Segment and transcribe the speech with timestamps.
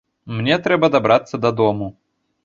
[0.37, 1.91] Мне трэба дабрацца дадому!